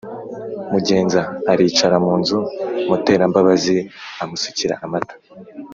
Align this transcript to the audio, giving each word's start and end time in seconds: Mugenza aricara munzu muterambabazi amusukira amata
Mugenza 0.71 1.21
aricara 1.51 1.95
munzu 2.05 2.37
muterambabazi 2.87 3.77
amusukira 4.23 4.75
amata 4.85 5.15